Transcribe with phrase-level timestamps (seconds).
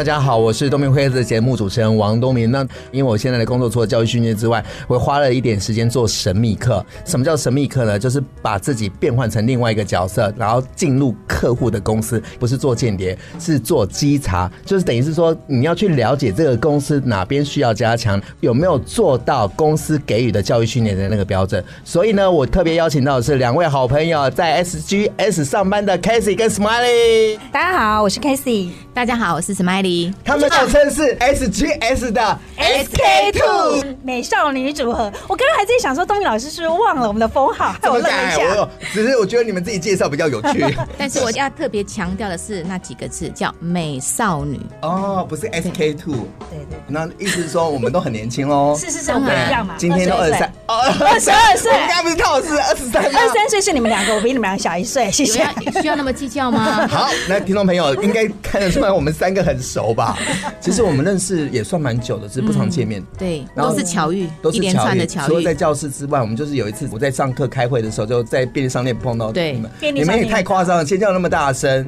[0.00, 2.50] 大家好，我是东明会的节目主持人王东明。
[2.50, 6.82] 那因为我现在的工作除了教育训练之外，我花了一点时间做神秘课。
[7.04, 7.98] 什么叫神秘课呢？
[7.98, 21.62] 就是把自己变换成另外一个角色，然后进入客户的公司，不是做间谍，是做稽查，就是等于是说你要去了解这个公司哪边需要加强，有没有做到公司给予的教育训练的那个标准。
[21.84, 27.38] 所以呢，我特别邀请到的是两位好朋友，在 SGS 上班的 Casey 跟 Smiley。
[27.52, 28.70] 大家好，我是 Casey。
[28.94, 29.89] 大家好，我是 Smiley。
[30.24, 35.10] 他们号称是 SGS 的 SK Two 美少女组合。
[35.28, 37.74] 我刚刚还在想说，东明老师是不是忘了我们的封号？
[37.84, 38.68] 我愣了一下。
[38.92, 40.64] 只是我觉得你们自己介绍比较有趣。
[40.98, 44.60] 但是我要特别强调的是那几个字，叫美少女。
[44.82, 46.26] 哦，不是 SK Two。
[46.50, 46.78] 对对。
[46.86, 48.76] 那意思是说，我们都很年轻哦。
[48.80, 49.74] 是是是，我们一样嘛。
[49.78, 51.72] 今天都二十三，二十二岁。
[51.72, 53.04] 我们刚刚不是套是二十三？
[53.04, 55.10] 二十三岁是你们两个，我比你们俩小一岁。
[55.10, 55.46] 谢谢。
[55.80, 56.86] 需要那么计较吗？
[56.90, 60.16] 好，那听众朋友应该看得出来，我们三个很熟吧？
[60.60, 63.02] 其实我们认识也算蛮久的，只是不常见面。
[63.18, 65.26] 对，都是巧遇，都是一连串的巧遇。
[65.28, 69.70] 除了在教室之外，我们就是有一次我在上课开会的时候，就在便利商店碰到你们。
[69.80, 71.86] 你们也太夸张了，尖叫那么大声，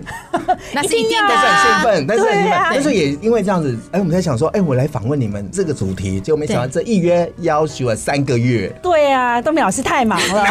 [0.72, 2.06] 那是一定的，很兴奋。
[2.06, 8.72] 但是你们，但是也因为这样子，哎，我们在想说，哎，我来访问你们这个主题，结果没想到这一约要求了三个月。
[8.82, 10.44] 对啊，东明老师太忙了。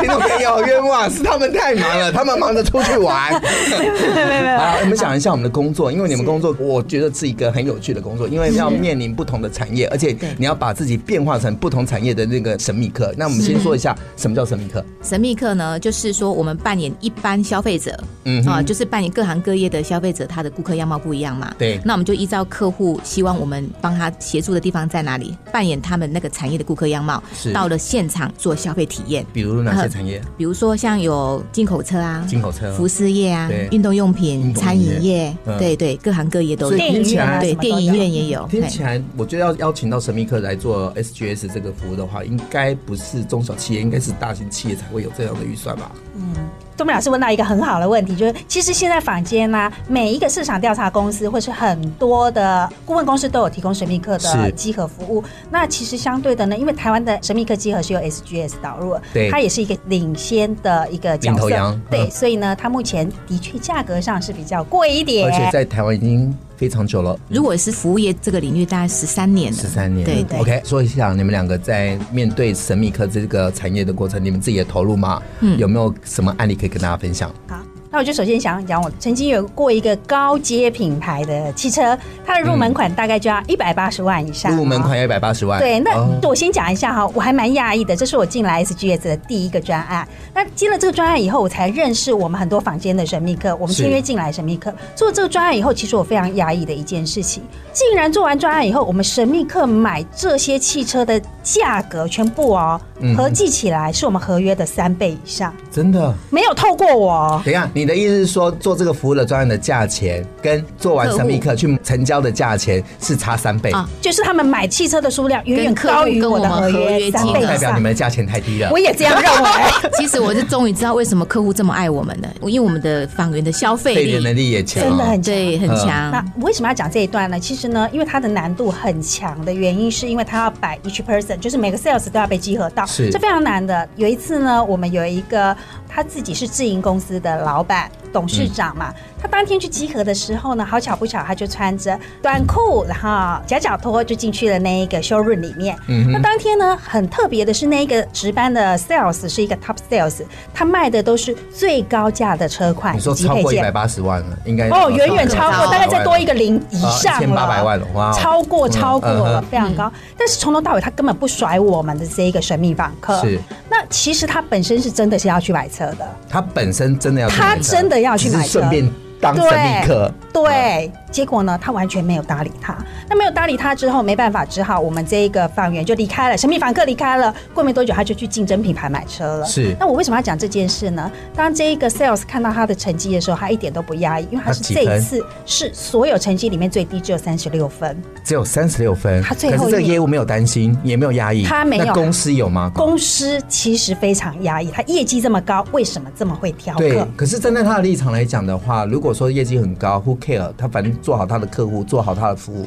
[0.00, 3.32] 听众朋友冤枉，是他们太忙了，他们忙着出去玩。
[3.78, 3.92] 没有
[4.26, 4.58] 没有没有。
[4.58, 13.12] 好，我们讲一下我们的工作，因为你们工作，我觉得是一个很有趣的工作，因为要面临不同的产业，而且你要把自己变化成不同产业的那个神秘客。
[13.16, 14.84] 那我们先说一下什么叫神秘客？
[15.02, 21.52] 神秘客呢，就是说我们扮演一般消费者，嗯啊，就是扮演各行各业的消费者，他的顾客样貌不一样嘛。
[21.58, 21.80] 对。
[21.84, 29.26] 那我们就依照客户希望我们帮他协助的地方在哪里，扮演他们那个产业的顾客样貌，是到了现场做消费体验。
[29.32, 30.20] 比如哪些产业？
[30.36, 36.76] 比如说像有进口车啊，进口车、服饰业啊，运动用品、餐饮业，对对，各行各业都有。
[36.76, 38.46] 电影院对，电影院也有。
[38.48, 45.90] 听起来，我觉得要邀请到神秘客来做 SGS 这个服务的话，应该不是中小企业，应该是大型企业才会有这样的预算吧？
[46.14, 46.34] 嗯。
[46.76, 55.22] 东明老师问到一个很好的问题，就是其实现在坊间呢，每一个市场调查公司或是很多的顾问公司都有提供神秘客的集合服务。
[55.50, 66.34] 那其实相对的呢，因为台湾的神秘客集合是由 SGS 导入，对，它也是一个领先的一个角色，对，所以呢，它目前的确价格上是比较贵一点，而且在台湾已经。
[66.60, 69.58] 非常久了，如果是服务业这个领域，大概十三年了。
[69.58, 70.38] 十三年，对对。
[70.38, 75.22] OK，说一下你们两个在面对神秘客这个产业的过程，你们自己的投入吗？
[75.40, 77.34] 嗯，有没有什么案例可以跟大家分享？
[77.48, 77.62] 好。
[77.92, 84.56] 那我就首先想讲，我曾经有过一个高阶品牌的汽车，它的入门款大概就要一百八十万以上。
[84.56, 85.58] 入门款要一百八十万。
[85.58, 85.90] 对，那
[86.22, 90.06] 我先讲一下哈，我还蛮讶异的，这是我进来 SGS 的第一个专案。
[90.32, 93.56] 那接了这个专案以后，我才认识我们很多坊间的神秘客。
[93.56, 97.42] 我们签约进来神秘客做这个专案以后，其实我非常讶异的一件事情，
[97.72, 102.80] 竟然做完专案以后，我们神秘客买这些汽车的价格全部哦，
[103.16, 105.52] 合计起来是我们合约的三倍以上。
[105.72, 106.14] 真的？
[106.30, 107.42] 没有透过我？
[107.44, 107.68] 等一下。
[107.79, 113.88] 你的意思是说，做这个服务的专案的价钱，跟做完神秘客去成交的价钱是差三倍啊？
[114.00, 118.70] 就是他们买汽车的数量远远高于我的合约三倍，代表你们的价钱太低了。
[118.72, 119.50] 我也这样认为。
[119.98, 126.10] 其实我是终于知道为什么客户这么爱我们了，因为我们的访员的消费力能力也强，真的很强，对，很强。
[126.10, 127.38] 那为什么要讲这一段呢？
[127.38, 133.88] 其实呢，因为它的难度很强的原因，是因为它要摆 each person，就是每个 sales 都要被集合到，是这非常难的。
[133.96, 135.56] 有一次呢，我们有一个
[135.88, 137.69] 他自己是自营公司的老板。
[137.70, 137.99] back.
[138.12, 145.76] 董事长嘛，他当天去集合的时候呢，好巧不巧，他就穿着短裤，然后夹脚拖就进去了那一个 showroom 里面。
[145.86, 152.96] 嗯，那当天呢，很特别的是，那一个值班的 sales 是一个 top sales，他卖的都是最高价的车款。
[152.96, 159.92] 你说超过一百八十万了，应该哦，远远超过，大概再多一个零以上了，千八百万了，哇，超过超过了，非常高。
[160.18, 163.20] 但是从头到尾，他根本不甩我们的这一个神秘访客。
[163.20, 163.38] 是，
[163.68, 167.99] 那其实他本身是真的是要去买车的，他本身真的要，他真的。
[168.00, 172.76] 要去买车，顺便当神秘客，对，结果呢，他完全没有搭理他。
[173.08, 177.34] 那没有搭理他之后，没办法，只好我们这一个房源就离开了，神秘房客离开了。
[177.52, 179.46] 过没多久，他就去竞争品牌买车了。
[179.46, 179.74] 是。
[179.78, 181.10] 那我为什么要讲这件事呢？
[181.34, 188.00] 当这一个 sales 看到他的成绩的时候，他一点都不压抑，因为他是这一次是所有成绩里面最低，只有三十六分。
[188.24, 189.22] 只有三十六分。
[189.22, 191.42] 他最后这个业务没有担心，也没有压抑。
[191.44, 191.92] 他没有。
[191.92, 192.70] 公司有吗？
[192.74, 194.70] 公司其实非常压抑。
[194.70, 196.80] 他业绩这么高，为什么这么会挑客？
[196.80, 197.06] 对。
[197.16, 200.52] 可是站在他的立场来讲的话，如果说业绩很高，Who care？
[200.56, 202.66] 他反正做好他的客户，做好他的服务。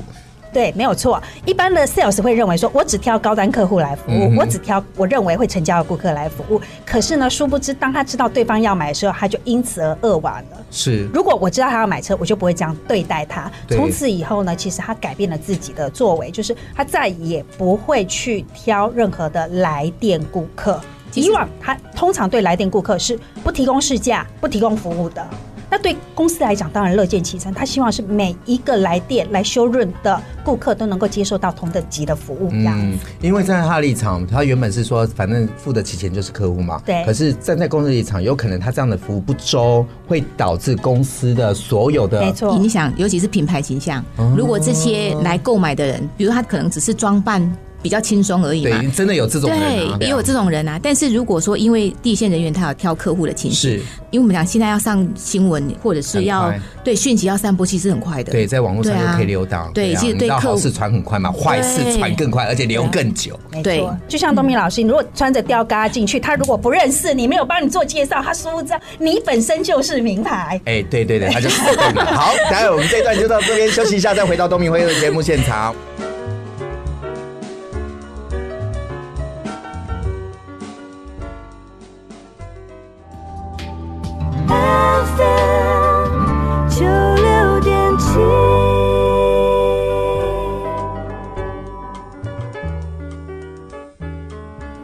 [0.51, 1.19] 对，没有错。
[1.47, 6.62] 一般的 sales 会认为说，我只挑高端客户来服务，嗯、我只挑我认为会成交的顾客来服务。
[6.85, 10.63] 可是呢，殊不知，当他知道对方要买的时候，他就因此而扼腕了。
[10.69, 11.09] 是。
[11.12, 13.51] 如果我知道他要买车，我就不会这样对待他。
[13.68, 20.80] 从此以后呢，其实他改变了自己的作为，就是他再也不会去挑任何的来电顾客。
[21.15, 25.27] 以往他通常对来电顾客是不提供试驾、不提供服务的。
[25.73, 27.51] 那对公司来讲，当然乐见其成。
[27.51, 32.49] 他希望是每一个来电来修润的顾客都能够接受到同等级的服务。
[32.51, 36.79] 嗯，因为站在他的立场，他原本是说，反正付得起钱就是客户嘛。
[36.85, 37.03] 对。
[37.05, 44.05] 可是站在公司立场，有可能他这样的服务不周，会导致公司的所有的没错影响，尤其是品牌形象。
[44.37, 47.41] 如果这些来购买的人，比如他可能只是装扮。
[47.83, 50.80] 比较轻松而已嘛，对，真的有这种人、啊，对，也有这种人啊。
[50.81, 56.51] 但是如果说因为第一线人员他有挑客户的情绪，是，因为我们讲现在要上新闻或者是要
[56.83, 63.85] 对讯息要散播，其实很快的，对，在网络上就可以留到，对，其实对客户是传很快嘛，坏事传更快，而且留更久，对。
[64.07, 70.62] 就像东明老师，你如果穿着吊嘎进去，他如果不认识你，没有帮你做介绍，他殊不知你本身就是名牌。
[70.65, 71.59] 哎，对对对，他就是。
[71.62, 75.75] 好，待会我们这一段就到这边休息一下，再回到东明辉的节目现场。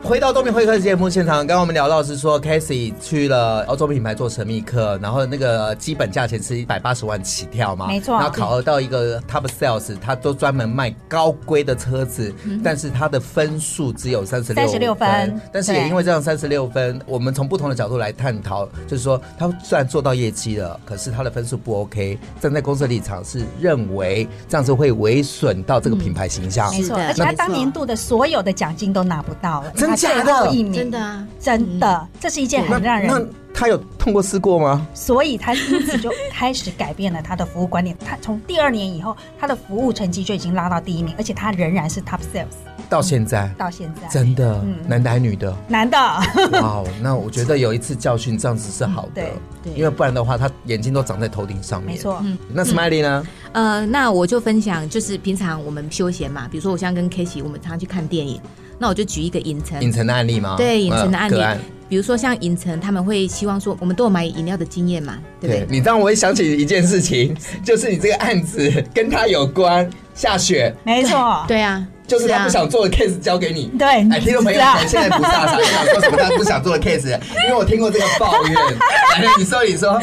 [0.09, 8.15] 回到东明会客节目现场，刚刚我们聊到是说，Casey 去了欧洲品牌做神秘客，然后那个基本价钱是一百八十万起跳嘛，没错。
[8.15, 14.65] 然后考核到一个 Top Sales，他都专门卖高规的车子，嗯、但是他的分数只有三十六分。
[14.65, 15.41] 三十六分。
[15.53, 22.17] 但是也因为这样三十六分，我们从不同的角度来探讨，就是说他虽然做到业绩了，可是他的分数不 OK。
[22.41, 26.71] 站在公司的立场是认为这样子会毁损到这个品牌形象。
[26.71, 29.71] 没错，而且他当年度的所有的奖金都拿不到了。
[29.75, 29.98] 真。
[29.99, 33.29] 最后一名，真的啊，真的，嗯、这是一件很让人。
[33.51, 34.87] 他有痛过试过吗？
[34.93, 37.97] 所以他因此就开始改变了他的服务观念。
[38.05, 42.45] 他从第二年以后，他的服务成绩就已经拉到第一名，而且他仍然是 top sales。
[42.87, 45.53] 到现在，到现在，真的，嗯、男的还是女的？
[45.67, 45.97] 男的。
[45.97, 51.95] 哇，那我觉得有一次教训这样子是好的，对，对，因为不然的话，他眼睛都长在头顶上面。
[51.95, 52.37] 没错，嗯。
[52.53, 53.27] 那 Smiley 呢？
[53.51, 58.39] 呃，那我就分享，就是平常我们休闲嘛，比如说我像跟 k a s e y 我们常常去看电影。
[58.79, 60.55] 那我就举一个影城，影城的案例吗？
[60.57, 65.65] 对，影城的案例，嗯、比如说像影城，他们会希望说，我们都有买饮料的经验嘛，对不对？
[65.65, 71.85] 对，你让我会想起一件事情，就是你这个案子跟他有关，下雪，没错，对啊。
[72.09, 77.07] 就是他不想做的 case 交给你，对，哎，听众朋友，我现在不傻傻，想说什么他不想做的 case，
[77.45, 78.55] 因为我听过这个抱怨。
[78.55, 80.01] 来， 你说，你说，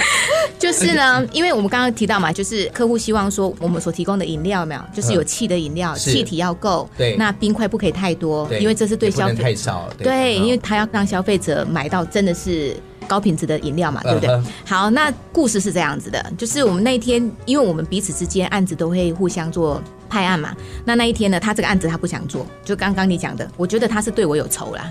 [0.57, 12.77] 就是呢，因为我们刚刚提到嘛，就是客户希望说，我们所提供的饮料有没有，就是有气的饮料，气体要够，对，那冰块不可以太多，因为这是对消费太少，对，因为他要让消费者买到真的是
[13.09, 14.31] 高品质的饮料嘛，对不对？
[14.65, 19.83] 好，那故事是这样子的，就是我们那天，因为我们彼此之间案子都会互相做。
[20.09, 20.55] 派案嘛，
[20.85, 24.91] 那那一天呢，他这个案子他不想做，就刚刚你讲的，我觉得他是对我有仇啦。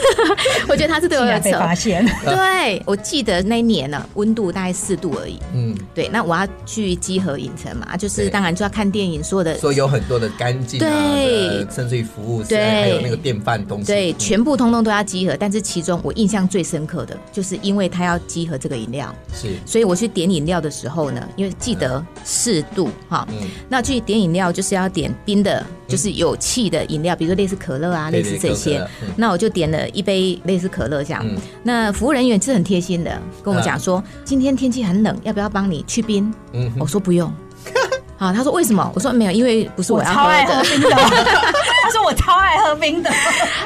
[0.68, 1.50] 我觉得他是对我有仇。
[1.58, 2.06] 发现。
[2.24, 5.38] 对，我记得那一年呢，温度大概四度而已。
[5.54, 6.08] 嗯，对。
[6.08, 9.58] 那我要去集合影城嘛，就是当然就要看电影，所有的。
[9.58, 15.36] 所以有很多的干净、啊，对，甚至于服务，对，还有那个电饭东西，对，全部通通都要集合。
[15.38, 24.52] 但是其中我印象最深刻的就是，因为他要集合这个饮料，是，所以我去点饮料的时候呢，因为记得四度哈，嗯，那去点饮料。
[24.52, 28.80] 就是要点冰的，就是有气的饮料，比如说类似可乐啊，类似这些。
[29.16, 31.26] 那我就点了一杯类似可乐这样。
[31.62, 36.32] 那服务人员是很贴心的，跟我讲说，今天天气很冷，要不要帮你去冰？
[36.78, 37.30] 我说不用。
[38.16, 38.90] 好，他说为什么？
[38.94, 40.30] 我说没有，因为不是我要喝
[40.62, 40.90] 冰的。
[41.82, 43.10] 他说我超爱喝冰的。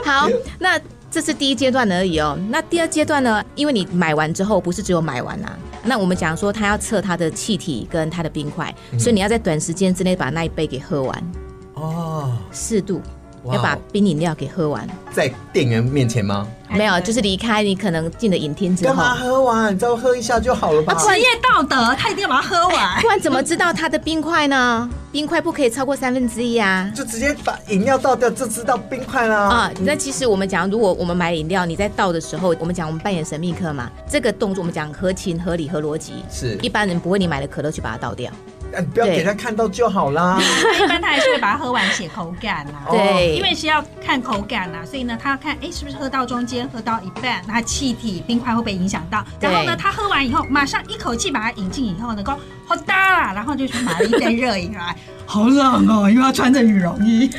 [0.04, 2.38] 好，那这是第一阶段而已哦。
[2.48, 3.44] 那第二阶段呢？
[3.56, 5.58] 因为你买完之后，不是只有买完啊。
[5.82, 11.32] 那我们讲说，他要测他的气体跟他的冰块，嗯、所以你要在短时间之内把那一杯给喝完。
[11.74, 13.00] 哦，适度，
[13.46, 16.46] 要把冰饮料给喝完，在店员面前吗？
[16.72, 18.94] 没有，就是离开你可能进了影厅之后。
[18.94, 19.74] 干嘛喝完？
[19.74, 20.94] 你知道喝一下就好了吧？
[21.02, 24.88] 职业道德，他一定要把它喝完， 不然怎么知道它的冰块呢？
[25.10, 26.88] 冰块不可以超过三分之一啊！
[26.94, 29.48] 就直接把饮料倒掉，就知道冰块啦。
[29.48, 38.30] 啊，那其实我们讲，如果我们买饮料，你在倒的时候，我们讲我们扮演神秘客嘛，这个动作我们讲合情合理合逻辑，是一般人不会你买了可乐去把它倒掉。
[38.78, 40.40] 你不要给他看到就好啦。
[40.82, 42.84] 一般他还是会把它喝完写口感啦。
[42.90, 49.24] 对，因为是要看口感啦，所以呢，他要看哎是不是喝到中间，喝到一半，那气体冰块会不会影响到？
[49.40, 52.34] 然后呢，他喝完以后，马上一口气把它饮进以后呢，够
[52.66, 54.96] 好大啦，然后就去买了一杯热饮来，
[55.26, 57.30] 好冷哦，因为他穿着羽绒衣。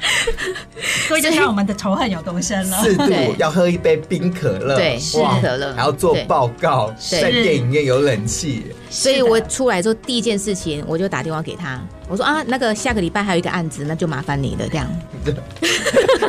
[1.08, 2.76] 所以就像我们的仇恨有多深了。
[2.84, 8.66] 四度要喝一杯冰可乐，对，是冰可乐，还要做报告，在电影院有冷气。
[8.90, 14.88] 所以我出来之后第一件事情，我就打电话给他，我说啊，那个下个礼拜还有一个案子，那就麻烦你了，这样。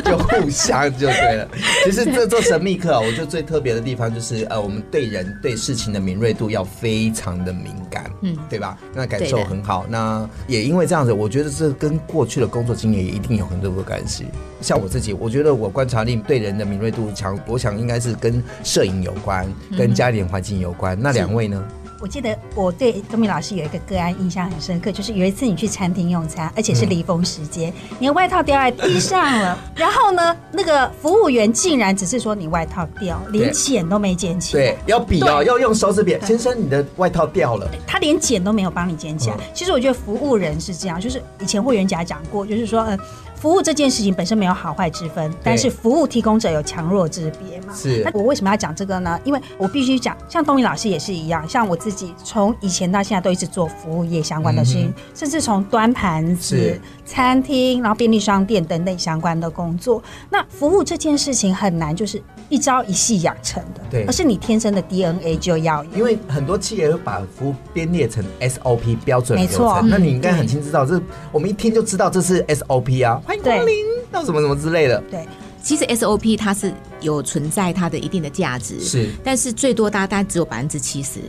[0.03, 1.47] 就互相就对了。
[1.83, 8.77] 其实这做神秘客啊，我觉得最特别的地方就是呃，我们对人对事情的敏锐度要非常的敏感，嗯，对吧？
[8.93, 9.85] 那感受很好。
[9.87, 14.25] 那也因为这样子，我觉得这跟过去的工作经验也一定有很多的关系。
[14.61, 19.47] 像我自己，我觉得我观察力对人的敏锐度强，我想应该是跟摄影有关，
[19.77, 20.97] 跟家庭环境有关。
[20.99, 21.63] 那两位呢？
[22.01, 34.63] 我记得我对东明老师有一个个案印象很深刻，就是有一次你去餐厅用餐，而且是离峰时间，嗯、你的外套掉在地上了，然后呢，那个服务员竟然只是说你外套掉，连捡都没捡起来。
[34.63, 36.17] 对，要比哦，要用手指比。
[36.25, 39.35] 先生，你的外套掉了，他连捡都没有帮你捡起来。
[39.35, 42.97] 嗯、其实我觉得服务人是这样，就是以前霍元甲讲过，就是说，呃。
[43.39, 47.73] 服务这件事情本身没有好坏之分，但是服务提供者有强弱之别嘛？
[47.73, 48.01] 是。
[48.03, 49.17] 那我为什么要讲这个呢？
[49.23, 60.03] 因为我必须讲，像东明老师也是一样，像我自己从以前到现在都一直做服务业相关的事情，嗯、甚至从端盘子、餐厅，然后便利商店等等相关的工作。
[60.29, 65.91] 那服务这件事情很难，就是一朝一夕养成的，对，而是你天生的 DNA 就要有。
[65.93, 69.81] 因为很多企业会把服务编列成 SOP 标准流程，没错。
[69.83, 73.21] 那你应该很清楚知道，这我们一听就知道这是 SOP 啊。
[73.29, 74.99] 欢迎光临，到什么什么之类的。
[75.11, 75.23] 对，
[75.61, 81.19] 其实 SOP 它是有存在它的一定的价值，是，但是最多大概只有百分之七十，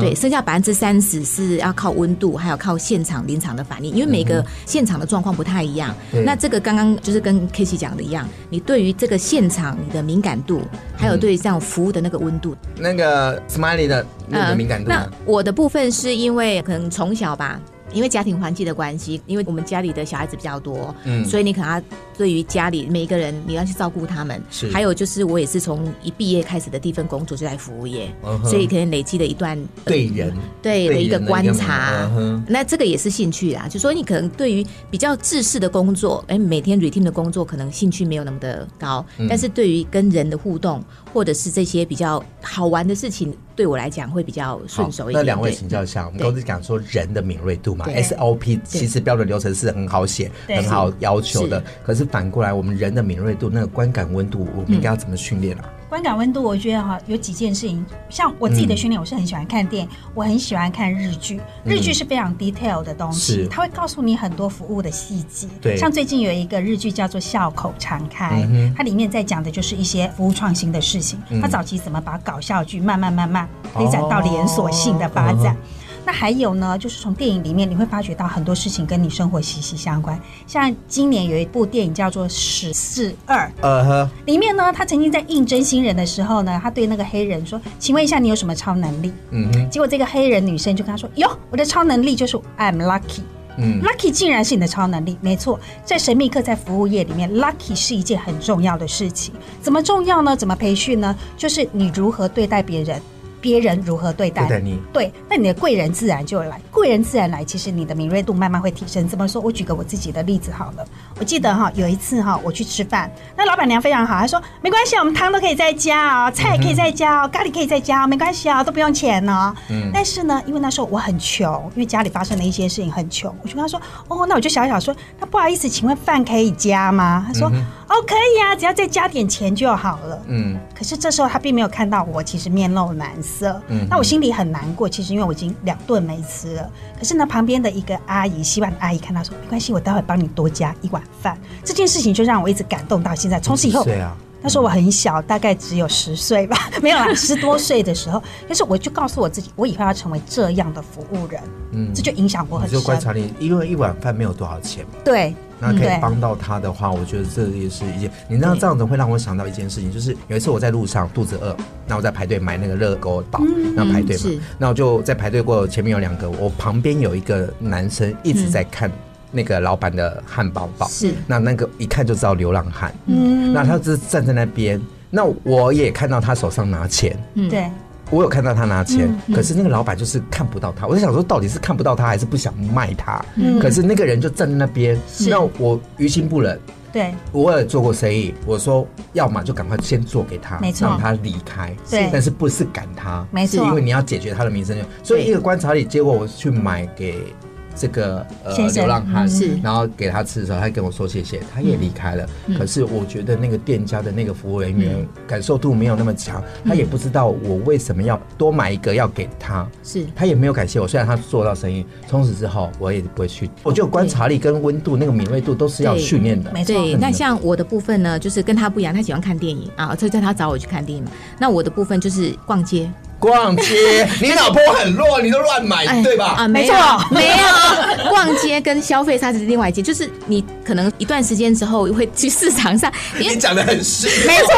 [0.00, 5.94] 对，剩下百分之三十是要靠温度，还有靠现场临场的反应，因为每个现场的状况不太一样。
[6.24, 10.62] 那这个刚刚就是跟 k a s e y 讲的一样，你对于这个现场你的敏感度，
[10.96, 14.88] 还有对于这样服务的那个温度，那个 Smiley 的那个敏感度。
[14.88, 17.60] 那我的部分是因为可能从小吧。
[17.94, 21.80] 因为家庭环境的关系，因为我们家里的小孩子比较多，嗯，所以你可能要
[22.16, 24.40] 对于家里每一个人，你要去照顾他们。
[24.50, 28.12] 是，还有就是我也是从一毕业开始的第一份工作就在服务业，
[28.44, 32.10] 所以可能累积了一段对人对的一个观察。
[32.16, 43.34] 嗯、那这个也是兴趣啦，就说你可能对于比较制式的工作，哎，每天 routine 的工作可能兴趣没有那么的高，嗯、但是对于跟人的互动或者是这些比较好玩的事情。
[43.56, 45.20] 对我来讲会比较顺手一点。
[45.20, 51.62] 那两位请教一下，我们都是讲说人的敏锐度嘛，SOP 其实标准流程是很好写、很好要求的。
[51.86, 55.64] 可是反过来，我们人的敏锐度，那个观感温度，我们应该要怎么训练啊？
[55.88, 61.40] 观感温度，我觉得哈有几件事情，像我自己的训练，我是很喜欢看电影，我很喜欢看日剧。
[61.64, 65.46] 日剧是非常 detail 的东西，它会告诉你很多服务的细节。
[65.60, 68.44] 对，像最近有一个日剧叫做《笑口常开》，
[68.76, 71.20] 它里面在讲的就是一些服务创新的事情。
[71.40, 75.56] 它早期怎么把搞笑剧慢慢慢慢推展到连锁性的发展。
[76.04, 80.20] 那还有呢，就是从电影里面你会发觉到很多事情跟你生活息息相关。
[80.46, 93.22] 像今年有一部电影叫做《十四二》，呃呵，里面呢，他曾经在应征新人的时候呢，他对那个黑人说：“请问一下，你有什么超能力？”嗯哼，结果这个黑人女生就跟他说：“哟，我的超能力就是 I'm lucky。”
[93.56, 99.32] 嗯，lucky 竟然是你的超能力，没错，在神秘客在服务业里面，lucky 是一件很重要的事情。
[99.62, 100.36] 怎么重要呢？
[100.36, 101.16] 怎么培训呢？
[101.36, 103.00] 就是你如何对待别人。
[103.44, 104.80] 别人如何对待你？
[104.90, 107.44] 对，那你的贵人自然就来，贵人自然来。
[107.44, 109.06] 其实你的敏锐度慢慢会提升。
[109.06, 109.42] 怎么说？
[109.42, 110.84] 我举个我自己的例子好了。
[111.18, 119.54] 我记得哈，有一次哈，我去吃饭，那老板娘非常好，她说没关系，我们汤都可以再加哦，菜也可以再加哦，咖喱可以再加哦，没关系啊，都不用钱哦。
[119.68, 119.90] 嗯。
[119.92, 127.26] 但是呢，因为那时候我很穷，因为家里发生了一些事情很穷，我就跟她说，哦，那我就小小说，那不好意思，请问饭可以加吗？
[127.28, 127.52] 她说，
[127.88, 130.22] 哦，可以啊，只要再加点钱就好了。
[130.26, 130.58] 嗯。
[130.74, 133.60] 可是这时候他并没有看到我，其实面露难色。
[133.68, 134.88] 嗯，那我心里很难过。
[134.88, 141.38] 其实因为我已经两顿没吃了，可是呢，旁边的一个阿姨，洗碗的阿姨看到说，没关系，我待会帮你多加一碗饭。
[141.62, 143.38] 这件事情就让我一直感动到现在。
[143.38, 151.40] 从此以后，对啊，那时候我很小，大概只有十岁吧， 没有啦，十多岁的时候，但是我就告诉我自己，我以后要成为这样的服务人。
[151.72, 152.78] 嗯，这就影响我很深。
[152.78, 154.84] 就观察你，因为一碗饭没有多少钱。
[155.04, 155.34] 对。
[155.64, 158.10] 那可以帮到他的话，我觉得这也是一件。
[158.28, 161.56] 你知道这样子会让我想到一件事情，就是有一次我在路上肚子饿，
[161.86, 163.40] 那我在排队买那个热狗堡，
[163.74, 164.22] 那排队嘛，
[164.58, 168.90] 那我就在排队过，前面有两个，我旁边有一个男生一直在看
[169.32, 174.80] 那个老板的汉堡包，是那那个一看就知道流浪汉，嗯，那他就是站在那边，
[175.10, 177.70] 那我也看到他手上拿钱，嗯，对。
[178.14, 180.86] 我有看到他拿钱，可是那个老板就是看不到他。
[180.86, 183.20] 我就想说，到底是看不到他，还是不想卖他？
[183.60, 184.96] 可是那个人就站在那边，
[185.28, 186.58] 那我于心不忍。
[186.92, 191.74] 对，我也做过生意，我说要么就赶快先做给他，让他离开。
[191.90, 194.76] 对，但是不是赶他，没错，因为你要解决他的名声。
[195.02, 197.34] 所以一个观察力，结果我去买给。
[197.74, 202.26] 这个呃流浪汉是，然后给他吃的时候，他跟我说谢谢，他也离开了。
[202.56, 210.86] 可是我觉得那个店家的那个服务人员感受度没有那么强，他也不知道我为什么要多买一个要给他，是他也没有感谢我。
[210.86, 213.50] 虽然他做到生意，从此之后我也不会去。
[213.62, 216.52] 我觉得观察力跟温度那个敏锐度都是要训练的。
[216.52, 216.74] 没错。
[216.98, 221.10] 那像我的部分呢，就是跟他不一样，他喜欢看电影啊，所以叫他找我去看电影嘛。
[221.38, 222.90] 那我的部分就是逛街。
[223.18, 226.34] 逛街， 你老婆很弱，你都乱买，哎、对吧？
[226.38, 226.74] 啊，没错，
[227.10, 227.34] 没有。
[228.10, 232.92] 逛街跟消费它是另外一件，就是你可能一段时间之后会去市场上。
[233.18, 234.48] 你讲得很是，没错，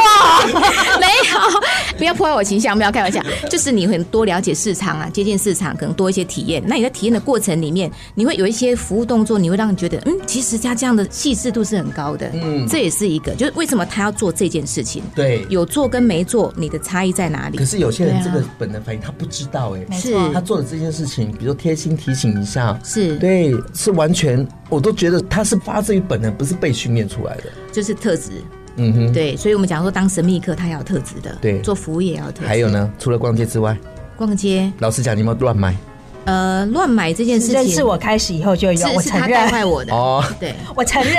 [1.00, 3.22] 没有，不要破坏我形象，不要开玩笑。
[3.48, 6.62] 就是你很多了解市场啊，接近市场，可能多一些体验。
[6.66, 12.28] 那你在体验的过程里面，你会有一些服务动作，你会让你觉得，嗯，其实他这样的细致度是很高的。
[12.34, 15.02] 嗯，这也是一个，就是为什么他要做这件事情？
[15.14, 17.58] 对，有做跟没做，你的差异在哪里？
[17.58, 18.44] 可是有些人这个。
[18.58, 20.32] 本能反应，他不知道哎、欸，是。
[20.32, 23.16] 他做的这件事情，比如说贴心提醒一下，是。
[23.16, 28.30] 对，是完全，我都觉得他是发自于本能，不是被训练出来的，就是特质，
[28.76, 32.46] 嗯哼，对，所以我们讲说当神秘客，他要有特质的，对，做服务也要特质。
[32.46, 33.76] 还有呢，除了逛街之外，
[34.16, 35.76] 逛街，老实讲，你有没有乱买？
[36.24, 37.68] 呃，乱买这件事情。
[37.68, 39.94] 是我开始以后就有，我承认，带坏我的。
[39.94, 41.14] 哦，对， 我承认，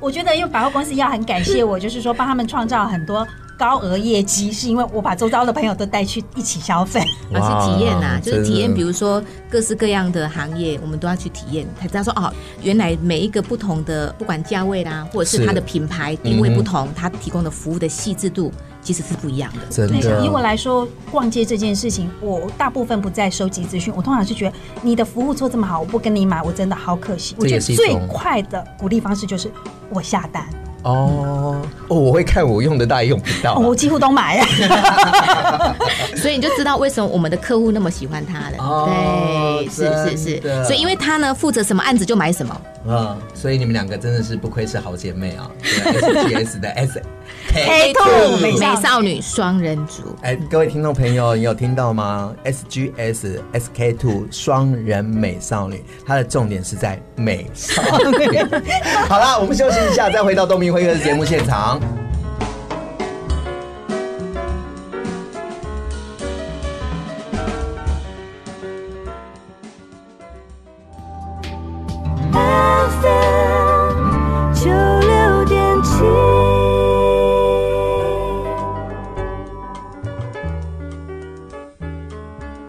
[0.00, 3.24] 我觉得因为百货公司要很感谢我，就是说帮他们创造很多。
[3.58, 7.02] 高额业绩是因为我把周遭的朋友都带去一起消费，
[7.34, 19.66] 而是体验呐，就是体验，比如说各式各样的行业，我们都要去体验，才知道说哦，原来每一个不同的，不管价位啦，或者是它的品牌定位不同，它提供的服务的细致度其实是不一样的。
[19.68, 27.34] 真的，以我来说，逛街这件事情，我大部分不在收集资讯，我通常是觉得你的服务做这么好，我不跟你买，我真的好可惜。
[27.38, 29.50] 我觉得最快的鼓励方式就是
[29.90, 30.48] 我下单。
[30.92, 34.42] 哦哦，我会看我用得到用不到，我几乎都买，
[36.16, 38.56] 所以你就知道为什么我们的客户那么喜欢他了。
[38.58, 42.60] 哦，对，是是是，所以因为他呢负责什么案子就买什么。
[42.86, 47.02] 嗯，所以你们两个真的是不愧是好姐妹啊！SGS 的 S
[47.64, 50.02] K Two 美少女双人组。
[50.22, 58.38] 哎，各位听众朋友，你有听到吗？SGS S K Two 双人美少女，它的重点是在美少女。
[59.08, 61.80] 好了，我们休息一下，再回到东明辉哥的节目现场。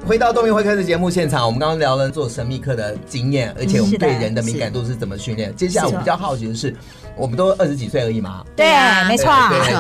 [0.10, 5.56] 回到东明会客的节目现场，我们刚刚聊了做神秘客的经验，而且我们对人的敏感度是怎么训练。
[5.56, 6.76] 接下来我比较好奇的是，
[7.16, 8.44] 我们都二十几岁而已嘛？
[8.58, 9.32] 对啊，没错。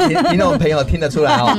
[0.08, 1.58] 听听众朋友听得出来哦。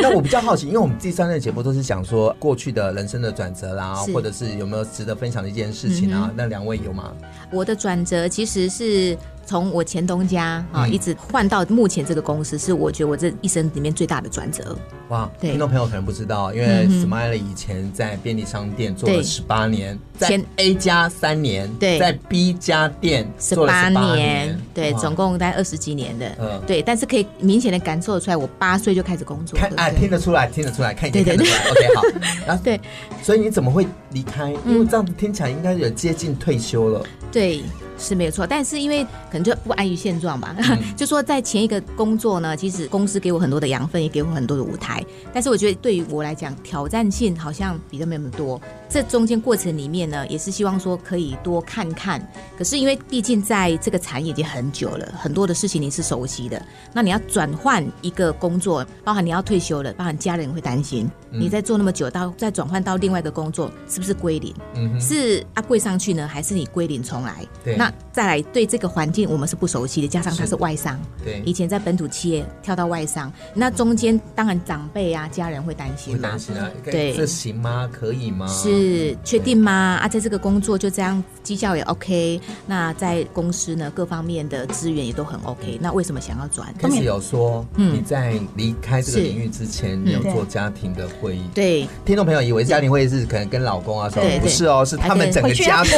[0.00, 6.30] 那我比较好奇，因为我们第三类节目都是讲说过去的人生的转折啦，或者是有没有值得分享的一件事情啊？
[6.36, 7.12] 那两位有吗？
[7.50, 9.18] 我的转折其实是。
[9.46, 14.76] 从我前东家啊，一直换到目前这个公司，是我觉得我这一生里面最大的转折。
[15.08, 26.80] 哇，听众朋友可能不知道，因为 Smiley 以前在便利商店做了十八年，在 A 加三年，对，在 B 家店十八年，对，总共大概二十几年的，嗯，对。
[26.80, 31.70] 但是可以明显的感受出来，我八岁就开始工作，看啊，听得出来，听得出来，看一点看得出来。
[31.70, 32.02] OK，好。
[32.46, 32.80] 然后对，
[33.22, 34.52] 所以你怎么会离开？
[34.66, 37.04] 因为这样子听起来应该有接近退休了。
[37.30, 37.62] 对。
[37.98, 48.60] 是没有错，但是因为可能就不安于现状吧，嗯、 就说在前一个工作呢，其实公司给我很多的养分，也给我很多的舞台，但是我觉得对于我来讲，挑战性好像比较没有那么多。
[48.88, 52.24] 这中间过程里面呢，也是希望说可以多看看。
[52.56, 64.54] 可是因为毕竟在这个产业已经很久了，很多的事情你是熟悉的，那你要转换一个工作，包含你要退休了，包含家人会担心，嗯、你在做那么久到再转换到另外一个工作，是不是归零？
[64.76, 67.44] 嗯、是 upgrade 上去呢，还是你归零重来？
[67.64, 77.88] 对那再来对这个环境我们是不熟悉的，加上他是外商，对，以前在本土企业跳到外商，那中间当然长辈啊、家人会担心，会担心啊，对，这行吗？
[77.92, 78.46] 可以吗？
[78.46, 79.98] 是确定吗？
[80.00, 86.72] 啊，在这个工作就这样，绩效也 OK，那在公司呢，各方面的资源也都很 OK，那为什么想要转？
[86.78, 95.90] 开始有说，嗯，你在离开这个领域之前，你有做家庭的会议，对，听众朋友以为家庭会议是可能跟老公啊什么，不是哦，是他们整个家族，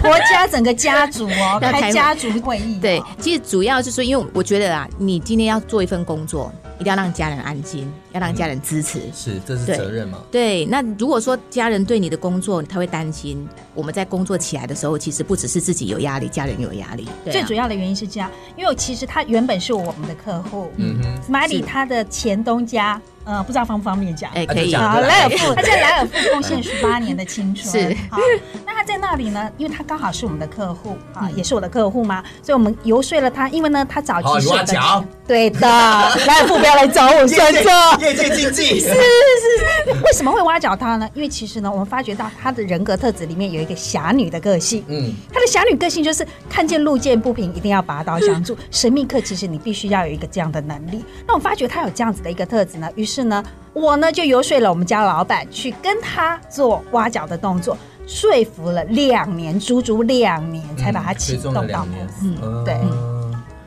[0.00, 2.78] 婆家整个家族哦，开家族会议。
[2.80, 10.18] 对，其实主要就是说，因为我觉得啊，你今天要做一份工作，一定要让家人安心，要让家人支持，是，这是责任嘛？
[10.30, 17.08] 对，那如果说家人对你的工作他会担心，我们在工作起来的时候，其实不只是自己有压力，家人有压力。
[17.30, 23.00] 最主要的原因是这样，因为其实他原本是我们的客户，嗯哼，Smiley 他的前东家。
[23.28, 24.30] 呃，不知道方不方便讲？
[24.32, 24.74] 哎，可以。
[24.74, 27.68] 好，莱尔富， 他在莱尔富贡献十八年的青春。
[27.70, 27.94] 是。
[28.10, 28.16] 好，
[28.64, 29.52] 那他在那里呢？
[29.58, 33.46] 因为他刚好是我们的客户啊，也是我的客户嘛，所以我们游说了他。
[33.50, 34.48] 因为呢，他早期是。
[34.54, 35.04] 挖角。
[35.26, 38.00] 对的，莱尔富不要来找我算账。
[38.00, 38.80] 业界经济。
[38.80, 40.02] 是是是。
[40.02, 41.06] 为什么会挖角他呢？
[41.12, 44.82] 因为其实呢，我们发觉到他的人格特质里面有一个侠女的个性。
[44.88, 45.12] 嗯。
[45.30, 48.56] 他的侠女个性就是看见路见不平，一定要拔刀相助。
[48.70, 51.04] 神秘客其实你必须要有一个这样的能力。
[51.26, 53.44] 那我发觉他有这样子的一个特质呢，于是呢。
[53.74, 57.76] 我呢就游说了我们家老板去跟他做挖角的动作，
[58.06, 62.34] 说服了两年，足足两年才把他启动到公司。
[62.42, 62.76] 嗯，对。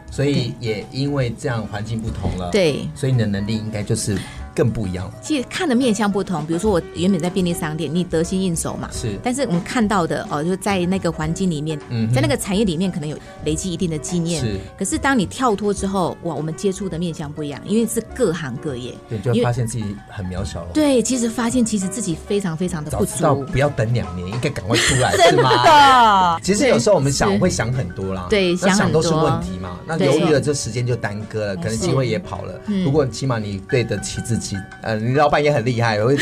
[0.09, 4.17] 所以也因为这样环境不同了，对，所以你的能力应该就是。
[4.55, 5.13] 更不一样了。
[5.21, 8.89] 其实看的面向不同，比如说我原本在便利商店，你得心应手嘛。
[8.91, 9.19] 是。
[9.21, 14.41] 但是我们看到的哦，就在那个环境里面，嗯，在那个产业里面，可能有累积一定的经验。
[14.41, 14.59] 是。
[14.77, 18.93] 可是当你跳脱之后，哇，我们接触的面向不一样，因为是各行各业。
[19.09, 20.69] 对，就会发现自己很渺小了。
[20.73, 23.11] 对，其实发现其实自己非常非常的不足。
[23.11, 26.35] 早知道不要等两年，应该赶快出来， 是吗？
[26.37, 26.39] 的。
[26.41, 28.27] 其实有时候我们想会想很多啦。
[28.29, 29.01] 对，想很多。
[29.01, 29.79] 都是问题嘛。
[29.87, 32.61] 那犹豫了，这时间就耽搁了，可能机会也跑了。
[32.83, 34.40] 不过起码你对得起自己，
[34.81, 35.21] 呃，你。
[35.21, 36.17] 老板也很厉害，我会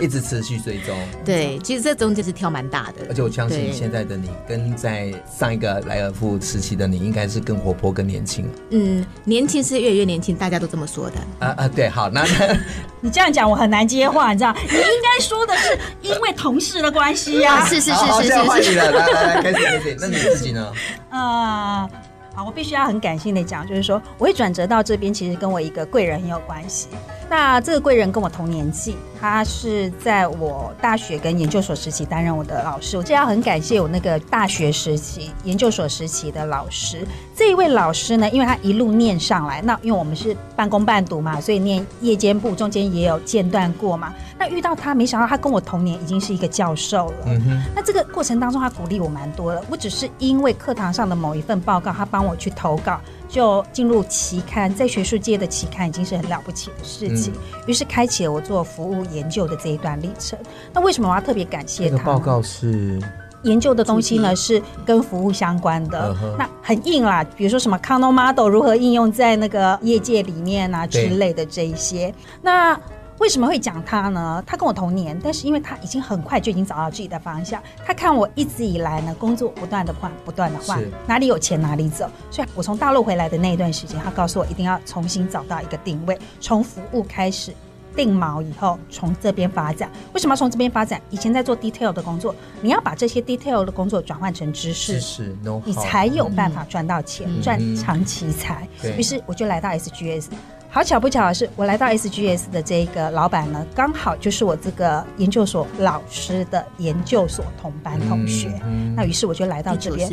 [0.00, 0.96] 一直持续追踪。
[1.22, 8.48] 对，其实这中间是跳蛮大的，而且我相信现在的你跟在上一个莱尔富时期的你，应该是更活泼、更年轻。
[8.70, 11.16] 嗯，年轻是越来越年轻，大家都这么说的。
[11.40, 12.24] 啊啊，对，好，那
[13.02, 14.56] 你这样讲我很难接话，你知道？
[14.66, 17.66] 你应该说的是因为同事的关系呀。
[17.66, 18.38] 是是是是是。
[18.44, 19.96] 换你了，来来来，开始开始。
[20.00, 20.72] 那你自己呢？
[21.10, 21.86] 啊，
[22.38, 26.86] 好，我必须要很感性的讲，就是说我会转折到这边，其实跟我一个贵人很有关系。
[27.28, 32.96] 那这个贵人跟我同年纪，他是在我大学跟研究所时期担任我的老师。
[32.96, 37.04] 我这要很感谢我那个大学时期、研究所时期的老师。
[37.48, 44.12] 这一位老师呢，因为他一路念上来，那因为我们是半工半读嘛，所以念夜间部，中间也有间断过嘛。
[44.38, 47.26] 那遇到他，没想到他跟我同年，已经是一个教授了。
[47.74, 49.64] 那这个过程当中，他鼓励我蛮多的。
[49.70, 53.00] 我只是因为课堂上的某一份报告，他帮我去投稿。
[53.30, 57.32] 就进入期刊，在学术界的期刊已经是很了不起的事情，
[57.66, 60.38] 于、嗯、是开启了我做服务研究的这一段历程。
[60.74, 62.04] 那为什么我要特别感谢他？
[62.04, 63.00] 报告是
[63.42, 67.24] 研究的东西呢，是跟服务相关的，那很硬啦。
[67.36, 72.78] 比如说什么 Kano Model 如何应用在那个业界里面啊之类的这一些，那。
[73.20, 74.40] 为什么会讲他呢？
[74.46, 77.60] 他跟我同年，但是因为他已经很快就已经找到自己的方向。
[77.84, 82.08] 他看我一直以来呢，工作不断的换，不断的换，哪里有钱哪里走。
[82.30, 87.52] 所以我从大陆回来的那一段时间，他告诉我一定要重新找到一个定位，从服务开始
[87.98, 89.90] 定锚以后，从这边发展。
[90.12, 91.02] 为什么要从这边发展？
[91.10, 98.68] 以前在做 detail 的工作，你要把这些 detail 的工作转换成知识，知识你才有办法赚到钱，赚、嗯、长期财。
[98.96, 100.26] 于是我就来到 SGS。
[100.70, 108.48] 好巧不巧的是，我来到 SGS 的这个老板呢，刚好就是我这个研究所老师的研究所同班同学。
[108.64, 110.08] 嗯嗯、那于是我就来到这边。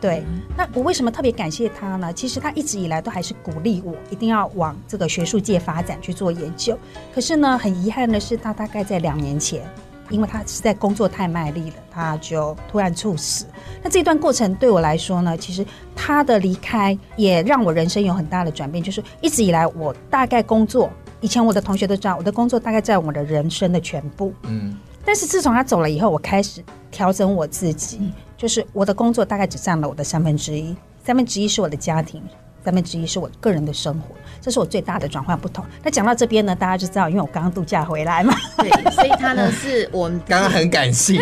[0.00, 0.24] 对，
[0.56, 2.12] 那我为什么特别感谢他呢？
[2.12, 6.78] 其实他一直以来都还是鼓励我一定要往这个学术界发展去做研究。
[7.14, 9.62] 可是呢，很遗憾的是，他大概在两年前。
[10.08, 13.46] 因为他实在工作太卖力了，他就突然猝死。
[13.80, 18.82] 那这段过程对我来说呢，其实他的离开也让我人生有很大的转变。
[18.82, 24.34] 就是一直以来，我大概工作，以前我的同学都知道，我的工作大概在我的人生的全部。
[24.48, 24.76] 嗯。
[25.04, 26.60] 但是自从他走了以后，我开始
[26.90, 28.10] 调整我自己，
[28.40, 30.74] 就是我的工作大概只占了我的三分之一，
[31.04, 32.22] 三分之一是我的家庭。
[32.62, 35.64] 三分之一是我个人的生活，这是我最大的转换不同。
[35.82, 41.18] 那讲到这边呢，大家就知道，因为我刚刚度假回来嘛，对，所以他呢 是我们刚刚很感性，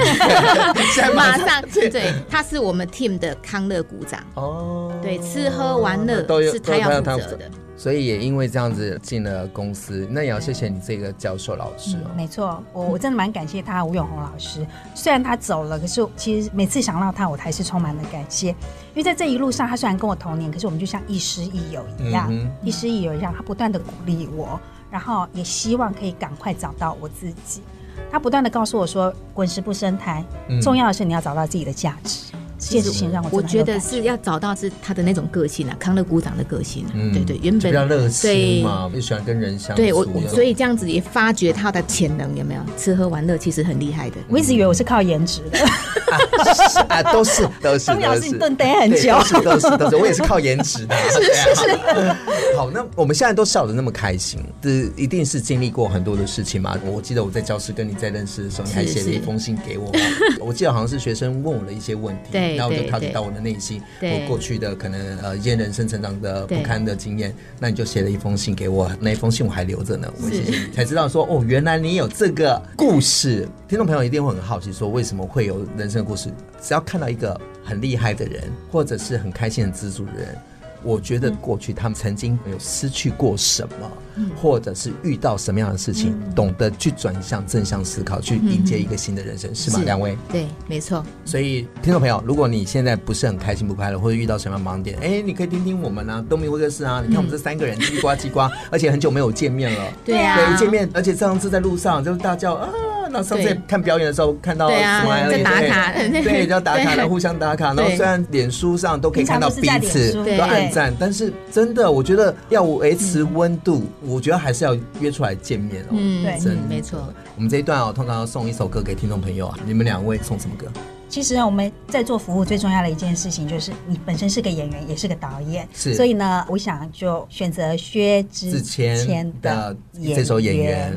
[1.14, 4.92] 马上对，他是我们 team 的康乐股长哦。
[5.00, 7.48] 对，吃喝玩乐都是他要负责的。
[7.78, 12.10] 所以也因为这样子进了公司，那也要谢谢你这个教授老师哦。
[12.10, 14.66] 嗯、没错，我我真的蛮感谢他吴永红老师。
[14.96, 18.48] 虽然他走了，可是其实每次想到他，我还是充满了感谢。
[18.48, 24.58] 因为在这一路上，他虽然跟我同年，可是我们就像亦师亦友一样，嗯、亦师亦友一样，他不断的鼓励我，
[24.90, 27.62] 然后也希望可以赶快找到我自己。
[28.10, 39.82] 他不断的告诉我说：“滚石不生苔，嗯、重要的是你要找到自己的价值。”这件事情让我我觉得是要找到是他的那种个性啊，康乐股长的个性啊，嗯、对对，原本比较热情嘛，就喜欢跟人相处。
[39.82, 42.60] 对我，所以这样子也发掘他的潜能，有没有？
[42.76, 44.16] 吃喝玩乐其实很厉害的。
[44.28, 45.58] 我一直以为我是靠颜值的，
[46.88, 47.94] 啊，都是都是。
[47.98, 50.94] 表示你等等很久，都是都是都是，我也是靠颜值的。
[51.10, 52.56] 是是是。
[52.56, 56.76] 好，那我们现在都笑得那么开心，这一定是经历过很多的事情嘛？
[56.84, 59.92] 我记得我在教室跟你在认识的时候，你还写了一封信给我，
[60.40, 62.30] 我记得好像是学生问我的一些问题。
[62.30, 62.47] 对。
[62.56, 70.12] 然后就调节到我的内心，我过去的可能呃一些人生成长的不堪的经验，那你就写了一封信给我，那一封信我还留着呢。
[70.22, 73.48] 我谢谢你，才知道说哦，原来你有这个故事。
[73.68, 76.30] 听众朋友一定会很好奇，说为什么会有人生的故事？
[76.60, 80.36] 只要看到一个很厉害的人，或者是很开心很知足的人。
[80.82, 89.80] 我觉得过去他们曾经有失去过什么，嗯、或者是遇到什么样的事情，嗯、懂得去转向正向思考，去迎接一个新的人生，嗯、是吗？
[89.84, 91.04] 两位对，没错。
[91.24, 97.02] 所以听众朋友，如果你现在不是很开心不快乐，或者遇到什么样盲点，哎，你可以听听我们啊，东明会客室啊。
[97.06, 99.92] 你看我们这三个人叽呱叽呱，而且很久没有见面了。
[100.04, 102.68] 对啊，对，一见面，而且上次在路上就是大叫啊。
[103.10, 105.30] 那上次看表演的时候，看到什么？
[105.30, 107.74] 在打卡， 对，要打卡，然后互相打卡。
[107.74, 115.88] 然后虽然脸书上都可以看到彼此都暗赞，但是真的，我觉得要维持温度，我觉得还是要约出来见面哦。
[115.92, 116.98] 嗯，对，没错。
[117.36, 119.58] 我们这一段哦，通常要送一首歌给听众朋友啊。
[119.64, 120.66] 你们两位送什么歌？
[121.08, 125.66] 其实我们在做服务最重要的一件事情，就是你本身是个演员，也是个导演。
[125.74, 125.94] 是。
[125.94, 129.76] 所以呢，我想就选择薛之谦的
[130.14, 130.92] 这首《演员》。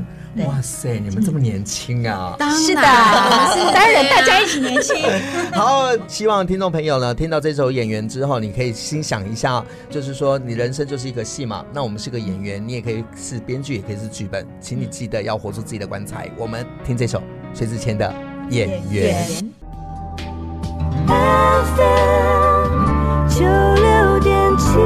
[0.45, 2.37] 哇塞，你们这么年轻啊！
[2.65, 4.95] 是的，当然大家一起年轻。
[5.51, 11.65] 好，希望听众朋友呢，听到这首演员之后，你可以心想一下，就是说你人生就是一个戏嘛。
[11.73, 16.31] 那我们是个演员，你也可以是编剧，也可以是剧本，请你记得要活出自己的棺材。
[16.37, 17.21] 我们听这首
[17.53, 18.09] 薛之谦的
[18.53, 19.27] 《演员》。
[21.11, 21.85] 三分
[23.27, 24.77] 就六点起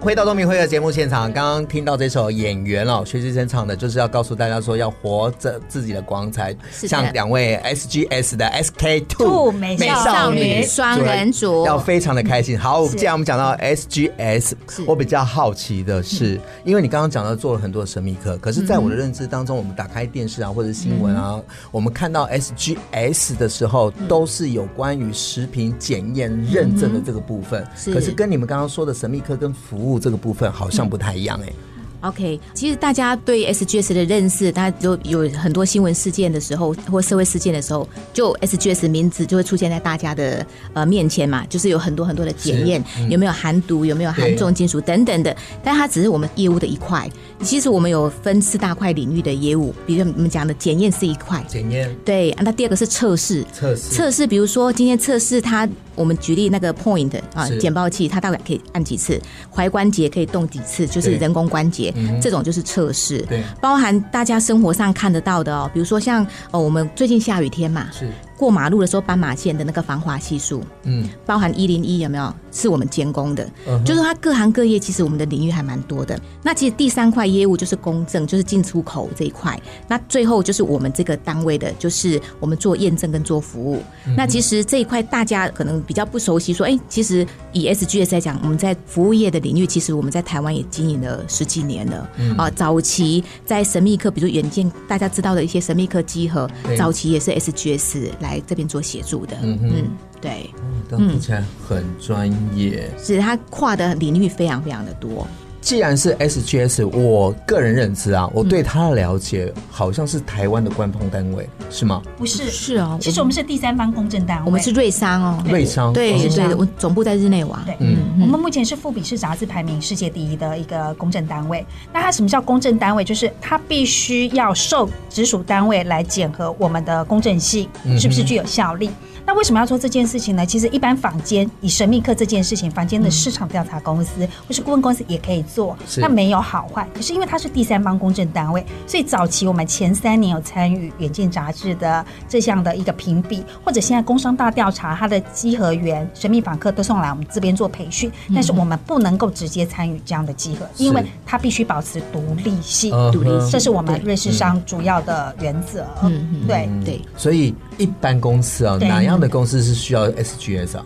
[0.00, 6.56] 回到东明辉的节目现场，刚刚听到这首演员哦，薛之谦唱的，就是要告诉大家说，要活着自己的光彩。
[6.70, 10.62] 像两位 SGS 的 SK Two 美少女。
[10.62, 12.58] 双人组，要非常的开心。
[12.58, 14.52] 好，既然我们讲到 SGS，
[14.86, 27.62] 我比较好奇的是，嗯、因为你刚刚讲到做了很多神秘客，可是在我的认知当中，我们打开电视啊或者新闻啊，嗯、我们看到 SGS 的时候，都是有关于食品检验认证的这个部分。
[27.76, 27.92] 是。
[27.92, 29.89] 可是跟你们刚刚说的神秘客跟服务。
[29.98, 31.52] 这个部分好像不太一样哎。
[32.00, 47.08] OK，其实大家对 SGS 的认识，大家就有很多新闻事件的时候，或社会事件的时候，就 SGS 名字就会出现在大家的呃面前嘛，就是有很多很多的检验，嗯、有没有含毒，有没有含重金属等等的，但它只是我们业务的一块。
[47.42, 51.94] 其实我们有分四大块领域的业务，比如我们讲的检验是一块，检验。
[52.04, 53.94] 对，那第二个是测试，测试。
[53.94, 55.68] 测试，比如说今天测试它。
[55.96, 59.20] 我们举例那个 point 啊，简报器，它大概可以按几次，
[59.54, 63.18] 踝关节可以动几次，就是人工关节，嗯、这种就是测试。
[63.22, 68.08] 对，包含大家生活上看得到的哦，比如说像哦，我们最近下雨天嘛，是。
[68.40, 72.32] 过马路的时候，斑马线的那个防滑系数，嗯，包含一零一有没有？
[72.52, 73.48] 是我们监工的，
[73.84, 76.18] 就是它各行各业，其实我们的领域还蛮多的。
[76.42, 79.60] 那其实第三块业务就是公证，就是进出口这一块。
[79.86, 83.82] 那最后就是我们这个单位的，就是我们做验证跟做服务。
[84.06, 92.10] 嗯、那其实这一块大家可能比较不熟悉，说，哎、欸，其实以 SGS 来讲，我们在服务业的领域，其实我们在台湾也经营了十几年了。
[92.16, 98.29] 嗯、啊，早期在神秘客，比如远见大家知道的一些神秘客稽核，对早期也是 SGS 来。
[98.30, 99.90] 来这边做协助的，嗯嗯，
[100.20, 100.48] 对，
[100.92, 105.26] 嗯，听起来很专业，是他跨的领域非常非常的多。
[105.60, 112.02] 既然是 SGS，我个人认知啊，我对他的了解好像是台湾的官方单位，是吗？
[112.16, 112.98] 不是，是哦。
[113.00, 117.62] 其实我们是第三方公证单位，我们是瑞商哦，瑞商，对对，我总部在日内瓦。
[117.66, 121.64] 对，嗯，我们目前是富比士杂志排名世界第一的一个公证单位。
[121.92, 123.04] 那它什么叫公证单位？
[123.04, 127.68] 就是它必须要受直属单位来检核我们的公证性
[127.98, 128.90] 是不是具有效力。
[129.26, 130.44] 那为什么要做这件事情呢？
[130.44, 136.86] 其实一般坊间以神秘客这件事情，坊间的市场调查公司或是顾问公司也可以做，那没有好坏。
[136.94, 155.86] 可是因为它是第三方公证单位，所以早期我们前三年有参与《远见》杂志的这项的一个评比，或者现在工商大调查，它的稽核员、神秘访客都送来我们这边做培训，但是我们不能够直接参与这样的稽核，因为它必须保持独立性，独立性，这是我们瑞士商主要的原则。
[156.02, 157.00] 嗯，对对。
[157.16, 160.84] 所以一般公司啊，哪样的公司是需要 SGS 啊？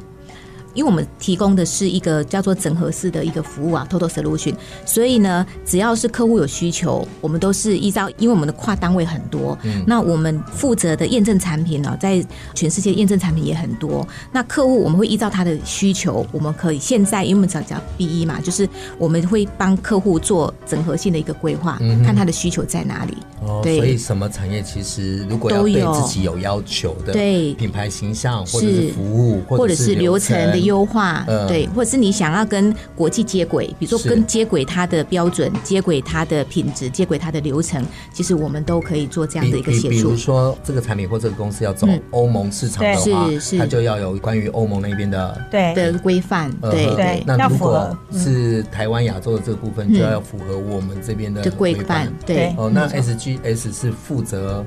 [0.75, 23.17] 因为我们提供的是一个叫做整合式的一个服务啊，Total Solution，所以呢，只要是客户有需求，我们都是依照，因为我们的跨单位很多，嗯，那我们负责的验证产品呢，在全世界验证产品也很多，那客户我们会依照他的需求，我们可以现在因为我们讲讲 BE 嘛，就是我们会帮客户做整合性的一个规划，嗯，看他的需求在哪里。
[23.47, 27.55] 哦，对，所以什么产业其实如果要对自己有要求的，对。
[27.55, 30.64] 品牌形象或者是服务或者是流程的。
[30.65, 39.89] 优化，对，或者是你想要跟国际接轨，比如说跟接轨它的标准，接轨它的品质，接轨它的流程，其实我们都可以做这样的一个协助。
[39.89, 47.23] 比如说这个产品或这个公司要走欧盟市场的话，它就要有关于欧盟那边的对的规范，对对。
[47.27, 52.13] 那如果是台湾亚洲的这个部分，就要符合我们这边的规范。
[52.25, 54.65] 对哦，那 SGS 是负责。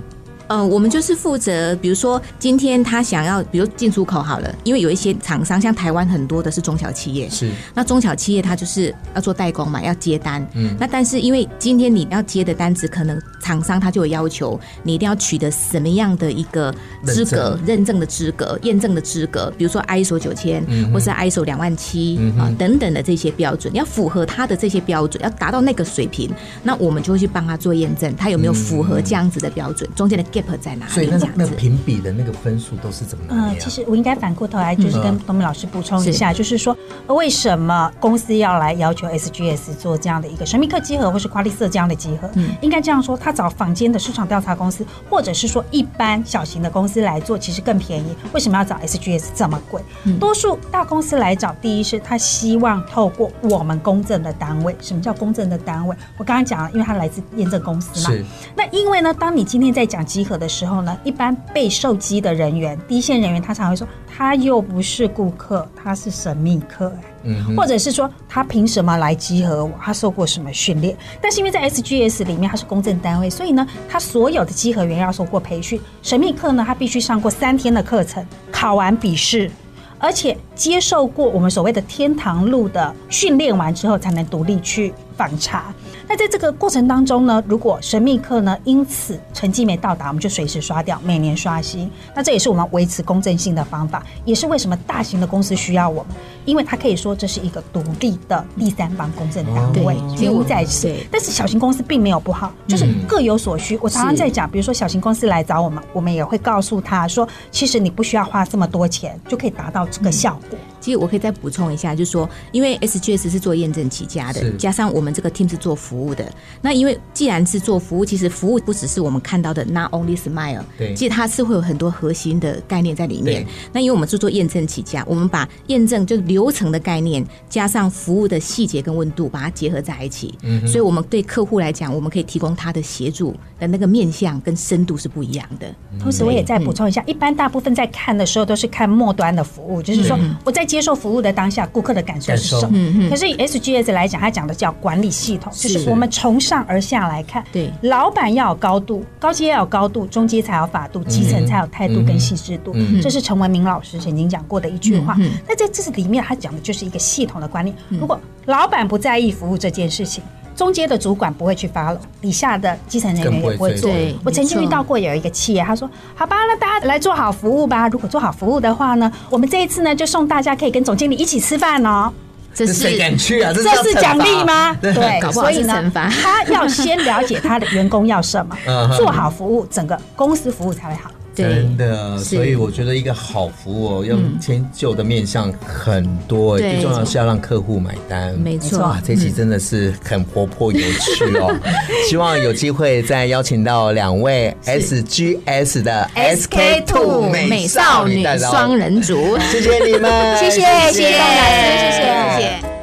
[0.48, 7.52] 嗯，我们就是负责，比如说今天他想要，比如进出口好了，因为有一些厂商，像台湾很多的是中小企业，是。
[7.74, 17.98] 那中小企业他就是要做代工嘛，要接单，嗯，那但是因为今天你要接的单子，可能厂商他就有要求，你一定要取得什么样的一个资格、认证。
[17.98, 26.30] 的资格、验证的资格，比如说 ISO 九千，或是 ISO 两万七啊等等的这些标准，要符合他的这些标准，要达到那个水平，
[26.62, 30.24] 那我们就会去帮他做验证，他有没有符合这样子的标准，中间的。
[30.62, 30.92] 在哪里？
[30.92, 33.50] 所以那那评比的那个分数都是怎么样？
[33.50, 36.76] 嗯，其实我应该反过头来，就是跟东明老师补充一下，就是说
[37.08, 42.30] 为什么公司要来要求 SGS 做这样的一个神秘客集合，或是 QualiCert 这样的集合？
[42.36, 48.16] 嗯，应该这样说，他找坊间的市场调查公司，或者是说一般小型的公司来做，其实更便宜。
[48.34, 49.82] 为什么要找 SGS 这么贵？
[50.20, 54.76] 多数大公司来找，第一是他希望透过我们公正的单位。
[54.82, 55.96] 什么叫公正的单位？
[56.18, 58.12] 我刚刚讲了，因为他来自验证公司嘛。
[58.12, 58.26] 是。
[58.56, 66.92] 那因为呢，当你今天在讲稽核的时候呢，一般被受激的人员、第一线人员，他常会说，他又不是顾客，他是神秘客，
[67.24, 69.72] 嗯，或者是说他凭什么来集合我？
[69.82, 70.96] 他受过什么训练？
[71.22, 79.50] 但是因为在 SGS 里面，他是公证单位，所以呢，他所有的集合员要受过培训，神秘客呢，他必须上过三天的课程，考完笔试，
[79.98, 85.74] 而且接受过我们所谓的天堂路的训练完之后，才能独立去访查。
[86.10, 91.92] 那在这个过程当中呢，如果神秘客呢因此成绩没到达，我们就随时刷掉，每年刷新。
[92.16, 96.16] 那这也是我们维持公正性的方法，也是为什么大型的公司需要我们，
[96.48, 100.92] 因为他可以说这是一个独立的第三方公证单位，原因在此。
[101.12, 103.78] 但是小型公司并没有不好，就是各有所需。
[103.82, 110.58] 我常常在讲，比如说小型公司来找我们，我们也会告诉他说，其实你不需要花这么多钱就可以达到这个效果。
[110.80, 116.32] 其实我可以再补充一下，就是说，因为 SGS 是做验证起家的，加上我们这个 team 是做服务的。
[116.62, 123.46] 那因为既然是做服务，其实服务不只是我们看到的 not only smile，对，其实它是会有很多核心的概念在里面。
[123.74, 130.38] 那因为我们是做验证起家，我们把验证就流程的概念加上服务的细节跟温度，把它结合在一起。
[130.44, 135.66] 嗯，所以我们对客户来讲，我们可以提供他的协助的那个面向跟深度是不一样的。
[136.00, 143.10] 同时，我也再补充一下，一般大部分在看的时候都是看末端的服务，就是说我在接受服务的当下，顾客的感受是什么？
[143.10, 152.76] 可是以 SGS 来讲，它讲的叫管理系统，就是我们从上而下来看，对，老板要有高度，高阶要有高度，中阶才有法度，基层才有态度跟细致度。
[153.02, 155.18] 这是陈文明老师曾经讲过的一句话。
[155.48, 157.74] 那在这是里面，他讲的就是一个系统的管理。
[157.90, 160.24] 如果老板不在意服务这件事情，
[160.56, 163.92] 中间的主管不会去 follow，底下的基层人员也不会做。
[164.26, 167.88] 我曾经遇到过有一个企业，他说：“好吧，那大家来做好服务吧。
[167.88, 172.12] 如果做好服务的话呢，我们这一次呢就送大家可以跟总经理一起吃饭哦。”
[172.56, 173.54] 这是谁敢去啊？
[173.54, 174.74] 这是奖励吗？
[174.82, 178.58] 对，所以呢，他要先了解他的员工要什么，
[178.98, 181.12] 做好服务，整个公司服务才会好。
[181.44, 188.34] 真的，所以我觉得一个好服务哦，要迁就的面向很多，最重要是要让客户买单。
[188.40, 191.56] 没错，哇，这期真的是很活泼有趣哦。
[192.10, 202.78] 希望有机会再邀请到两位 SGS 的 SK Two 美少女双人组， 谢谢你们， 谢谢谢谢老师，谢谢谢谢。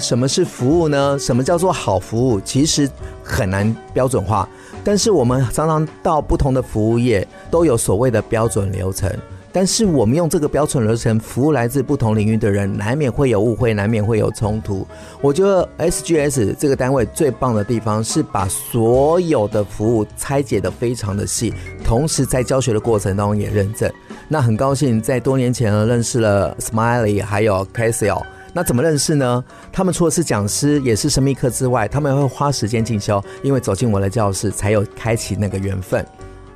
[0.00, 1.16] 什么是服务呢？
[1.18, 2.38] 什么叫做好服务？
[2.40, 2.90] 其实
[3.22, 4.46] 很难标准化。
[4.84, 9.10] 但是我们常常到不同的服务业，都有所谓的标准流程。
[9.50, 14.84] 但是我们用这个标准流程服务来自不同领域的人，难免会有误会，难免会有冲突。
[15.20, 23.88] 我觉得 SGS 这个单位最棒的地方是把所有的服务拆解得非常的细，同时在教学的过程当中也认证。
[24.26, 28.20] 那很高兴在多年前呢认识了 Smiley 还有 Casio。
[28.54, 29.44] 那怎么认识呢？
[29.72, 36.06] 他们除了是讲师，也是神秘客之外，他们会花时间进修，因为走进我的教室，才有开启那个缘分。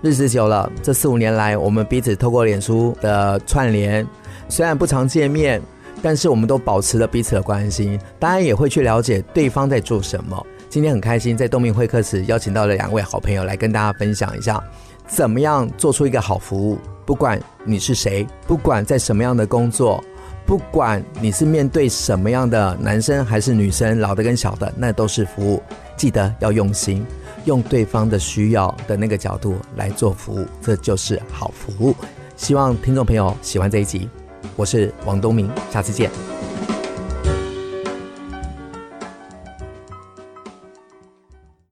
[0.01, 4.07] 日子久了，这四五年来，我们彼此透过脸书的串联，
[4.49, 5.61] 虽然不常见面，
[6.01, 10.47] 但是我们都保持了彼此的关心，当然也会去了解对方在做什么。
[10.69, 14.63] 今天很开心，在东明会客室邀请到了两位好朋友来跟大家分享一下，
[15.09, 16.79] 怎么样做出一个好服务。
[17.05, 20.05] 不管你是谁，不管在什么样的工作，
[20.49, 25.63] 不管你是面对什么样的男生还是女生，老的跟小的，那都是服务。
[25.95, 27.05] 记得要用心。
[27.45, 31.95] 用对方的需要的那个角度来做服务，这就是好服务。
[32.37, 34.09] 希望听众朋友喜欢这一集，
[34.57, 36.38] 我是王东明，下次见。